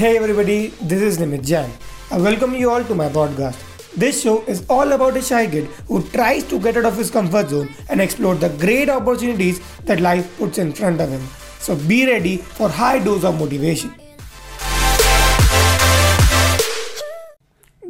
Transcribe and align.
Hey 0.00 0.16
everybody, 0.16 0.68
this 0.90 1.02
is 1.02 1.18
Nimit 1.18 1.44
Jain. 1.44 1.68
I 2.10 2.16
welcome 2.16 2.54
you 2.54 2.70
all 2.70 2.82
to 2.82 2.94
my 2.94 3.10
podcast. 3.10 3.58
This 3.94 4.22
show 4.22 4.40
is 4.44 4.64
all 4.66 4.92
about 4.92 5.14
a 5.18 5.20
shy 5.20 5.46
kid 5.46 5.66
who 5.88 6.02
tries 6.04 6.42
to 6.44 6.58
get 6.58 6.78
out 6.78 6.86
of 6.86 6.96
his 6.96 7.10
comfort 7.10 7.50
zone 7.50 7.68
and 7.90 8.00
explore 8.00 8.34
the 8.34 8.48
great 8.48 8.88
opportunities 8.88 9.60
that 9.84 10.00
life 10.00 10.38
puts 10.38 10.56
in 10.56 10.72
front 10.72 11.02
of 11.02 11.10
him. 11.10 11.20
So 11.58 11.76
be 11.76 12.06
ready 12.06 12.38
for 12.38 12.70
high 12.70 12.98
dose 12.98 13.24
of 13.24 13.38
motivation. 13.38 13.94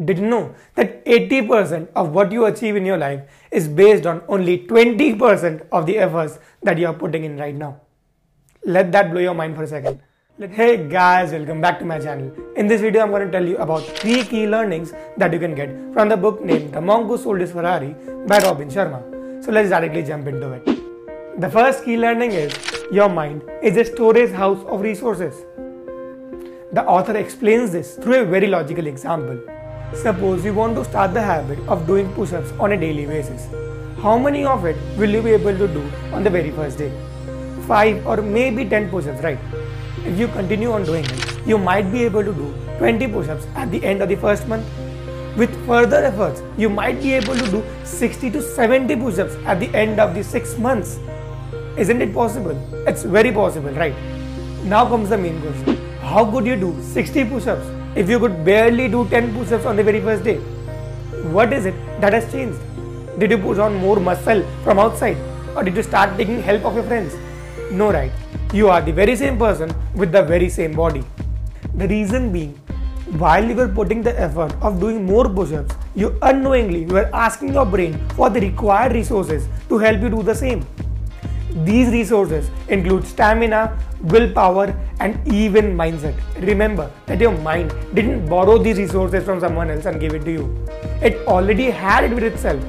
Did 0.05 0.19
you 0.19 0.27
know 0.27 0.57
that 0.75 1.07
80% 1.07 1.91
of 1.95 2.11
what 2.11 2.33
you 2.33 2.47
achieve 2.47 2.75
in 2.75 2.85
your 2.85 2.99
life 2.99 3.23
is 3.53 3.69
based 3.69 4.05
on 4.05 4.23
only 4.27 4.67
20% 4.67 5.65
of 5.71 5.87
the 5.87 5.99
efforts 5.99 6.41
that 6.65 6.77
you 6.77 6.89
are 6.89 6.95
putting 7.07 7.23
in 7.23 7.37
right 7.37 7.55
now? 7.55 7.83
Let 8.65 8.91
that 8.91 9.13
blow 9.13 9.21
your 9.21 9.35
mind 9.35 9.55
for 9.55 9.63
a 9.63 9.69
second. 9.69 10.03
Hey 10.49 10.89
guys, 10.89 11.33
welcome 11.33 11.61
back 11.61 11.79
to 11.80 11.85
my 11.85 11.99
channel. 11.99 12.33
In 12.57 12.67
this 12.67 12.81
video, 12.81 13.03
I'm 13.03 13.11
going 13.11 13.27
to 13.27 13.31
tell 13.31 13.47
you 13.47 13.59
about 13.59 13.83
three 13.98 14.25
key 14.25 14.47
learnings 14.47 14.95
that 15.19 15.35
you 15.35 15.39
can 15.39 15.55
get 15.55 15.69
from 15.93 16.09
the 16.09 16.17
book 16.17 16.43
named 16.43 16.73
The 16.73 16.81
Monk 16.81 17.09
Who 17.09 17.19
Sold 17.19 17.41
His 17.41 17.53
Ferrari 17.53 17.95
by 18.27 18.39
Robin 18.39 18.71
Sharma. 18.71 19.45
So 19.45 19.53
let's 19.53 19.69
directly 19.69 20.03
jump 20.03 20.29
into 20.29 20.53
it. 20.53 20.65
The 21.43 21.51
first 21.51 21.84
key 21.84 21.98
learning 21.98 22.33
is 22.33 22.55
your 22.91 23.11
mind 23.11 23.43
is 23.62 23.77
a 23.77 23.84
storage 23.84 24.31
house 24.31 24.65
of 24.65 24.81
resources. 24.81 25.45
The 26.73 26.87
author 26.87 27.19
explains 27.19 27.73
this 27.73 27.97
through 27.97 28.23
a 28.23 28.25
very 28.25 28.47
logical 28.47 28.87
example. 28.87 29.39
Suppose 29.93 30.43
you 30.43 30.55
want 30.55 30.75
to 30.77 30.87
start 30.87 31.12
the 31.12 31.20
habit 31.20 31.59
of 31.69 31.87
doing 31.87 32.11
push 32.15 32.33
ups 32.33 32.51
on 32.53 32.73
a 32.73 32.79
daily 32.79 33.05
basis. 33.05 33.47
How 33.98 34.17
many 34.17 34.47
of 34.47 34.65
it 34.65 34.79
will 34.97 35.11
you 35.11 35.20
be 35.20 35.33
able 35.33 35.59
to 35.59 35.69
do 35.69 35.93
on 36.15 36.25
the 36.25 36.31
very 36.31 36.51
first 36.51 36.79
day? 36.79 36.91
5 37.67 38.07
or 38.07 38.23
maybe 38.23 38.65
10 38.65 38.89
push 38.89 39.07
ups, 39.07 39.23
right? 39.23 39.39
If 40.03 40.19
you 40.19 40.29
continue 40.29 40.73
on 40.73 40.85
doing 40.85 41.05
it, 41.05 41.47
you 41.47 41.59
might 41.59 41.93
be 41.93 42.05
able 42.05 42.25
to 42.25 42.33
do 42.33 42.55
20 42.79 43.06
push 43.09 43.29
ups 43.29 43.47
at 43.55 43.70
the 43.70 43.84
end 43.84 44.01
of 44.01 44.09
the 44.09 44.17
first 44.17 44.48
month. 44.48 44.65
With 45.37 45.55
further 45.67 45.98
efforts, 45.98 46.42
you 46.57 46.70
might 46.70 47.03
be 47.03 47.12
able 47.12 47.34
to 47.34 47.51
do 47.51 47.62
60 47.84 48.31
to 48.31 48.41
70 48.41 48.97
push 48.97 49.19
ups 49.19 49.34
at 49.45 49.61
the 49.61 49.69
end 49.75 50.01
of 50.01 50.15
the 50.15 50.25
6 50.25 50.57
months. 50.57 50.98
Isn't 51.77 52.01
it 52.01 52.15
possible? 52.15 52.57
It's 52.89 53.03
very 53.03 53.31
possible, 53.31 53.70
right? 53.73 53.95
Now 54.65 54.87
comes 54.89 55.11
the 55.11 55.19
main 55.19 55.39
question 55.42 55.77
How 56.01 56.25
could 56.31 56.47
you 56.47 56.57
do 56.57 56.75
60 56.83 57.25
push 57.27 57.47
ups 57.47 57.67
if 57.95 58.09
you 58.09 58.19
could 58.19 58.42
barely 58.42 58.89
do 58.89 59.07
10 59.09 59.35
push 59.35 59.53
ups 59.53 59.67
on 59.67 59.77
the 59.77 59.85
very 59.85 60.01
first 60.01 60.25
day? 60.25 60.37
What 61.39 61.53
is 61.53 61.67
it 61.67 61.75
that 62.01 62.14
has 62.14 62.33
changed? 62.33 62.59
Did 63.19 63.31
you 63.33 63.39
put 63.39 63.59
on 63.59 63.75
more 63.75 64.01
muscle 64.01 64.42
from 64.64 64.79
outside? 64.79 65.19
Or 65.55 65.62
did 65.62 65.77
you 65.77 65.83
start 65.83 66.17
taking 66.17 66.42
help 66.42 66.64
of 66.64 66.75
your 66.75 66.85
friends? 66.85 67.14
No, 67.71 67.93
right? 67.93 68.11
You 68.53 68.69
are 68.69 68.81
the 68.83 68.93
very 68.93 69.15
same 69.15 69.39
person 69.39 69.73
with 69.95 70.11
the 70.11 70.23
very 70.23 70.49
same 70.49 70.73
body. 70.73 71.05
The 71.77 71.87
reason 71.87 72.33
being, 72.33 72.55
while 73.19 73.45
you 73.45 73.55
were 73.55 73.69
putting 73.69 74.03
the 74.03 74.19
effort 74.21 74.53
of 74.61 74.81
doing 74.81 75.07
more 75.07 75.29
push 75.29 75.53
ups, 75.53 75.77
you 75.95 76.19
unknowingly 76.23 76.87
were 76.87 77.09
asking 77.15 77.55
your 77.55 77.65
brain 77.65 77.97
for 78.17 78.29
the 78.29 78.41
required 78.41 78.93
resources 78.93 79.48
to 79.69 79.79
help 79.79 80.03
you 80.03 80.11
do 80.11 80.23
the 80.25 80.35
same. 80.35 80.67
These 81.65 81.93
resources 81.93 82.51
include 82.69 83.07
stamina, 83.07 83.79
willpower, 84.03 84.75
and 84.98 85.21
even 85.33 85.77
mindset. 85.77 86.17
Remember 86.41 86.91
that 87.07 87.21
your 87.21 87.37
mind 87.39 87.73
didn't 87.95 88.27
borrow 88.27 88.59
these 88.59 88.79
resources 88.79 89.25
from 89.25 89.39
someone 89.39 89.71
else 89.71 89.87
and 89.87 90.01
give 90.01 90.15
it 90.15 90.25
to 90.25 90.33
you. 90.33 90.67
It 91.03 91.25
already 91.29 91.71
had 91.71 92.03
it 92.03 92.15
with 92.15 92.25
itself. 92.25 92.61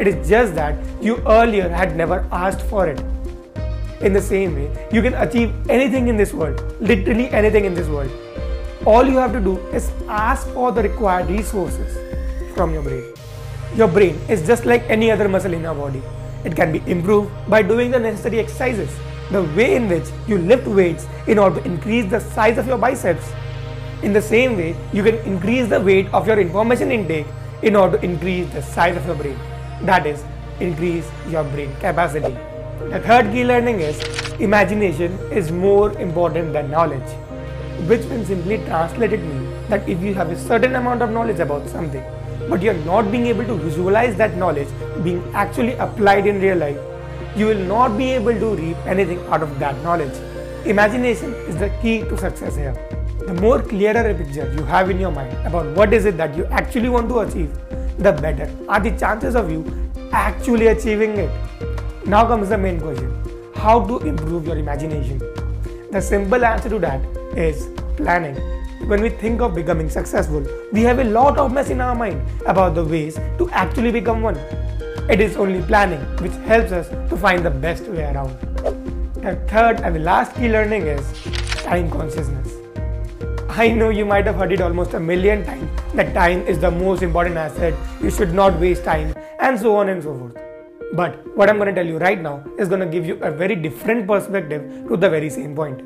It 0.00 0.08
is 0.08 0.28
just 0.28 0.54
that 0.56 0.76
you 1.00 1.22
earlier 1.26 1.68
had 1.68 1.96
never 1.96 2.26
asked 2.32 2.62
for 2.62 2.88
it. 2.88 3.00
In 4.00 4.12
the 4.12 4.22
same 4.22 4.54
way, 4.54 4.88
you 4.92 5.02
can 5.02 5.14
achieve 5.14 5.52
anything 5.68 6.06
in 6.06 6.16
this 6.16 6.32
world, 6.32 6.62
literally 6.80 7.28
anything 7.30 7.64
in 7.64 7.74
this 7.74 7.88
world. 7.88 8.10
All 8.86 9.04
you 9.04 9.16
have 9.16 9.32
to 9.32 9.40
do 9.40 9.58
is 9.78 9.90
ask 10.08 10.46
for 10.50 10.70
the 10.70 10.82
required 10.82 11.28
resources 11.28 11.96
from 12.54 12.72
your 12.72 12.82
brain. 12.82 13.04
Your 13.74 13.88
brain 13.88 14.16
is 14.28 14.46
just 14.46 14.64
like 14.64 14.88
any 14.88 15.10
other 15.10 15.28
muscle 15.28 15.52
in 15.52 15.62
your 15.62 15.74
body. 15.74 16.00
It 16.44 16.54
can 16.54 16.70
be 16.70 16.80
improved 16.86 17.30
by 17.48 17.62
doing 17.62 17.90
the 17.90 17.98
necessary 17.98 18.38
exercises. 18.38 18.96
The 19.32 19.42
way 19.42 19.74
in 19.74 19.88
which 19.88 20.04
you 20.28 20.38
lift 20.38 20.68
weights 20.68 21.06
in 21.26 21.38
order 21.38 21.60
to 21.60 21.66
increase 21.66 22.08
the 22.08 22.20
size 22.20 22.56
of 22.56 22.68
your 22.68 22.78
biceps. 22.78 23.32
In 24.02 24.12
the 24.12 24.22
same 24.22 24.56
way, 24.56 24.76
you 24.92 25.02
can 25.02 25.16
increase 25.26 25.68
the 25.68 25.80
weight 25.80 26.06
of 26.14 26.28
your 26.28 26.38
information 26.38 26.92
intake 26.92 27.26
in 27.62 27.74
order 27.74 27.98
to 27.98 28.04
increase 28.04 28.48
the 28.52 28.62
size 28.62 28.96
of 28.96 29.04
your 29.06 29.16
brain. 29.16 29.38
That 29.82 30.06
is, 30.06 30.24
increase 30.60 31.10
your 31.28 31.42
brain 31.42 31.74
capacity. 31.80 32.36
The 32.78 33.00
third 33.00 33.32
key 33.32 33.44
learning 33.44 33.80
is 33.80 33.98
imagination 34.38 35.12
is 35.32 35.50
more 35.50 35.92
important 35.98 36.52
than 36.52 36.70
knowledge, 36.70 37.10
which 37.88 38.02
when 38.02 38.24
simply 38.24 38.58
translated 38.58 39.20
mean 39.20 39.68
that 39.68 39.86
if 39.88 40.00
you 40.00 40.14
have 40.14 40.30
a 40.30 40.38
certain 40.38 40.76
amount 40.76 41.02
of 41.02 41.10
knowledge 41.10 41.40
about 41.40 41.68
something, 41.68 42.04
but 42.48 42.62
you 42.62 42.70
are 42.70 42.84
not 42.86 43.10
being 43.10 43.26
able 43.26 43.44
to 43.44 43.54
visualize 43.54 44.16
that 44.16 44.36
knowledge 44.36 44.68
being 45.02 45.22
actually 45.34 45.74
applied 45.74 46.26
in 46.28 46.40
real 46.40 46.56
life, 46.56 46.78
you 47.36 47.46
will 47.46 47.64
not 47.66 47.98
be 47.98 48.12
able 48.12 48.32
to 48.32 48.54
reap 48.54 48.76
anything 48.86 49.18
out 49.26 49.42
of 49.42 49.58
that 49.58 49.76
knowledge. 49.82 50.16
Imagination 50.64 51.34
is 51.48 51.56
the 51.56 51.70
key 51.82 52.02
to 52.02 52.16
success 52.16 52.54
here. 52.54 52.76
The 53.26 53.34
more 53.34 53.60
clearer 53.60 54.08
a 54.08 54.14
picture 54.14 54.50
you 54.56 54.62
have 54.62 54.88
in 54.88 55.00
your 55.00 55.10
mind 55.10 55.36
about 55.46 55.66
what 55.76 55.92
is 55.92 56.04
it 56.04 56.16
that 56.16 56.36
you 56.36 56.46
actually 56.46 56.88
want 56.88 57.08
to 57.08 57.18
achieve, 57.18 57.52
the 57.98 58.12
better 58.12 58.48
are 58.68 58.80
the 58.80 58.92
chances 58.92 59.34
of 59.34 59.50
you 59.50 59.66
actually 60.12 60.68
achieving 60.68 61.18
it. 61.18 61.67
Now 62.08 62.26
comes 62.26 62.48
the 62.48 62.56
main 62.56 62.80
question 62.80 63.12
how 63.54 63.84
to 63.86 63.98
improve 63.98 64.46
your 64.46 64.56
imagination? 64.56 65.18
The 65.90 66.00
simple 66.00 66.42
answer 66.42 66.70
to 66.70 66.78
that 66.78 67.02
is 67.36 67.68
planning. 67.98 68.34
When 68.88 69.02
we 69.02 69.10
think 69.10 69.42
of 69.42 69.54
becoming 69.54 69.90
successful, 69.90 70.42
we 70.72 70.80
have 70.84 71.00
a 71.00 71.04
lot 71.04 71.36
of 71.36 71.52
mess 71.52 71.68
in 71.68 71.82
our 71.82 71.94
mind 71.94 72.22
about 72.46 72.74
the 72.74 72.82
ways 72.82 73.16
to 73.36 73.50
actually 73.50 73.92
become 73.92 74.22
one. 74.22 74.36
It 75.10 75.20
is 75.20 75.36
only 75.36 75.60
planning 75.60 76.00
which 76.22 76.32
helps 76.46 76.72
us 76.72 76.88
to 77.10 77.14
find 77.14 77.44
the 77.44 77.50
best 77.50 77.84
way 77.84 78.04
around. 78.04 78.40
The 79.16 79.36
third 79.46 79.80
and 79.80 79.94
the 79.94 80.00
last 80.00 80.34
key 80.34 80.48
learning 80.48 80.86
is 80.86 81.04
time 81.62 81.90
consciousness. 81.90 82.54
I 83.50 83.68
know 83.68 83.90
you 83.90 84.06
might 84.06 84.24
have 84.24 84.36
heard 84.36 84.52
it 84.52 84.62
almost 84.62 84.94
a 84.94 85.00
million 85.00 85.44
times 85.44 85.68
that 85.92 86.14
time 86.14 86.40
is 86.46 86.58
the 86.58 86.70
most 86.70 87.02
important 87.02 87.36
asset, 87.36 87.74
you 88.00 88.10
should 88.10 88.32
not 88.32 88.58
waste 88.58 88.84
time, 88.84 89.14
and 89.40 89.60
so 89.60 89.76
on 89.76 89.90
and 89.90 90.02
so 90.02 90.16
forth. 90.16 90.38
But 90.92 91.36
what 91.36 91.50
I'm 91.50 91.58
going 91.58 91.68
to 91.68 91.74
tell 91.74 91.86
you 91.86 91.98
right 91.98 92.20
now 92.20 92.42
is 92.58 92.68
going 92.68 92.80
to 92.80 92.86
give 92.86 93.04
you 93.04 93.16
a 93.22 93.30
very 93.30 93.54
different 93.54 94.06
perspective 94.06 94.88
to 94.88 94.96
the 94.96 95.10
very 95.10 95.28
same 95.28 95.54
point. 95.54 95.82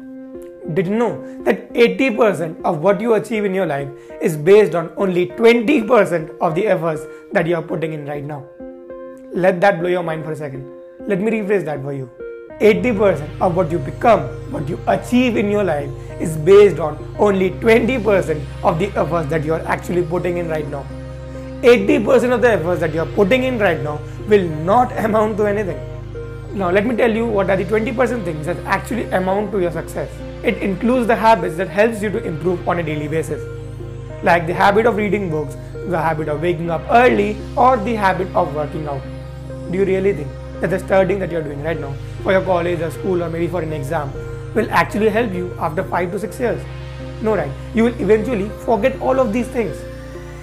Did 0.74 0.86
you 0.86 0.94
know 0.94 1.42
that 1.42 1.72
80% 1.74 2.62
of 2.64 2.78
what 2.78 3.00
you 3.00 3.14
achieve 3.14 3.44
in 3.44 3.52
your 3.52 3.66
life 3.66 3.88
is 4.20 4.36
based 4.36 4.76
on 4.76 4.92
only 4.96 5.26
20% 5.26 6.38
of 6.40 6.54
the 6.54 6.68
efforts 6.68 7.02
that 7.32 7.48
you 7.48 7.56
are 7.56 7.62
putting 7.62 7.94
in 7.94 8.06
right 8.06 8.22
now? 8.22 8.44
Let 9.34 9.60
that 9.60 9.80
blow 9.80 9.88
your 9.88 10.04
mind 10.04 10.24
for 10.24 10.32
a 10.32 10.36
second. 10.36 10.70
Let 11.08 11.20
me 11.20 11.32
rephrase 11.32 11.64
that 11.64 11.82
for 11.82 11.92
you. 11.92 12.08
80% 12.60 13.40
of 13.40 13.56
what 13.56 13.72
you 13.72 13.80
become, 13.80 14.20
what 14.52 14.69
you 14.69 14.78
achieve 14.86 15.36
in 15.36 15.50
your 15.50 15.64
life 15.64 15.90
is 16.20 16.36
based 16.36 16.78
on 16.78 16.96
only 17.19 17.50
20% 17.50 18.40
of 18.62 18.78
the 18.78 18.86
efforts 18.96 19.28
that 19.30 19.44
you 19.44 19.54
are 19.54 19.62
actually 19.62 20.02
putting 20.02 20.36
in 20.36 20.48
right 20.48 20.69
now. 20.69 20.86
80% 21.62 22.33
of 22.33 22.43
the 22.43 22.50
efforts 22.50 22.81
that 22.81 22.93
you 22.93 23.00
are 23.00 23.12
putting 23.15 23.45
in 23.45 23.56
right 23.56 23.81
now 23.81 24.00
will 24.28 24.49
not 24.71 24.91
amount 25.05 25.37
to 25.37 25.47
anything. 25.47 25.78
Now, 26.55 26.71
let 26.71 26.84
me 26.84 26.97
tell 26.97 27.11
you 27.11 27.25
what 27.25 27.50
are 27.50 27.56
the 27.56 27.65
20% 27.65 28.25
things 28.25 28.47
that 28.47 28.56
actually 28.65 29.05
amount 29.12 29.53
to 29.53 29.61
your 29.61 29.71
success. 29.71 30.11
It 30.43 30.56
includes 30.59 31.06
the 31.06 31.15
habits 31.15 31.56
that 31.59 31.69
helps 31.69 32.03
you 32.03 32.11
to 32.11 32.23
improve 32.25 32.69
on 32.69 32.81
a 32.81 32.83
daily 32.83 33.06
basis, 33.06 33.41
like 34.25 34.49
the 34.49 34.55
habit 34.55 34.87
of 34.87 34.97
reading 34.97 35.31
books, 35.31 35.56
the 35.87 35.99
habit 35.99 36.28
of 36.28 36.43
waking 36.43 36.69
up 36.69 36.83
early, 36.91 37.37
or 37.56 37.77
the 37.77 37.94
habit 37.94 38.27
of 38.34 38.53
working 38.56 38.89
out. 38.89 39.00
Do 39.71 39.79
you 39.79 39.84
really 39.84 40.15
think 40.15 40.29
that 40.61 40.71
the 40.71 40.81
studying 40.81 41.21
that 41.21 41.31
you're 41.31 41.44
doing 41.44 41.62
right 41.62 41.79
now 41.79 41.94
for 42.25 42.33
your 42.33 42.43
college 42.43 42.81
or 42.81 42.91
school 42.91 43.23
or 43.23 43.31
maybe 43.31 43.47
for 43.47 43.62
an 43.62 43.73
exam 43.73 44.12
will 44.53 44.69
actually 44.73 45.11
help 45.11 45.33
you 45.33 45.55
after 45.61 45.85
5 45.85 46.11
to 46.11 46.19
6 46.19 46.41
years? 46.41 46.61
No, 47.23 47.37
right? 47.37 47.53
You 47.73 47.85
will 47.85 48.00
eventually 48.00 48.49
forget 48.67 49.00
all 49.00 49.20
of 49.20 49.32
these 49.32 49.47
things. 49.47 49.81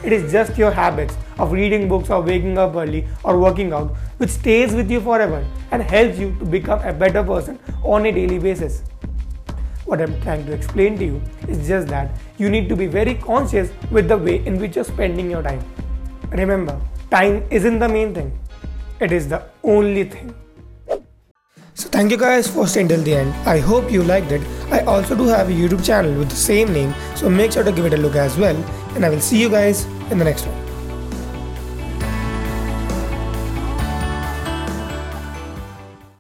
It 0.01 0.13
is 0.13 0.31
just 0.31 0.57
your 0.57 0.72
habits 0.72 1.18
of 1.38 1.51
reading 1.51 1.90
books 1.90 2.10
or 2.10 2.22
waking 2.22 2.57
up 2.57 2.75
early 2.75 3.06
or 3.24 3.38
working 3.38 3.74
out 3.74 3.96
which 4.18 4.30
stays 4.30 4.74
with 4.74 4.90
you 4.90 5.01
forever 5.01 5.46
and 5.72 5.81
helps 5.81 6.18
you 6.18 6.36
to 6.40 6.46
become 6.46 6.80
a 6.81 6.94
better 6.94 7.22
person 7.22 7.60
on 7.84 8.06
a 8.06 8.12
daily 8.12 8.40
basis. 8.40 8.84
What 9.86 10.01
I'm 10.01 10.22
trying 10.22 10.46
to 10.46 10.54
explain 10.54 10.98
to 11.00 11.06
you 11.06 11.22
is 11.48 11.68
just 11.68 11.88
that 11.90 12.12
you 12.38 12.50
need 12.50 12.69
to 12.69 12.75
be 12.75 12.88
very 12.88 13.16
conscious 13.16 13.72
with 13.92 14.07
the 14.07 14.18
way 14.18 14.46
in 14.46 14.60
which 14.60 14.75
you're 14.75 14.86
spending 14.86 15.30
your 15.30 15.44
time. 15.44 15.63
Remember, 16.31 16.80
time 17.12 17.44
isn't 17.50 17.80
the 17.80 17.90
main 17.90 18.13
thing, 18.13 18.38
it 19.00 19.12
is 19.12 19.28
the 19.28 19.44
only 19.63 20.04
thing. 20.04 20.34
Thank 22.00 22.12
you 22.12 22.18
guys 22.18 22.48
for 22.48 22.66
staying 22.66 22.88
till 22.88 23.01
the 23.04 23.13
end. 23.13 23.34
I 23.46 23.60
hope 23.60 23.92
you 23.92 24.04
liked 24.04 24.31
it. 24.31 24.42
I 24.72 24.80
also 24.86 25.18
do 25.18 25.25
have 25.25 25.50
a 25.50 25.51
YouTube 25.51 25.84
channel 25.84 26.18
with 26.18 26.30
the 26.30 26.38
same 26.38 26.72
name, 26.72 26.96
so 27.13 27.30
make 27.30 27.51
sure 27.51 27.62
to 27.66 27.74
give 27.74 27.86
it 27.88 27.94
a 27.94 27.98
look 27.98 28.16
as 28.16 28.38
well. 28.38 28.56
And 28.96 29.06
I 29.06 29.10
will 29.10 29.19
see 29.19 29.38
you 29.38 29.50
guys 29.50 29.84
in 30.10 30.18
the 30.18 30.24
next 30.24 30.48
one. 30.48 30.69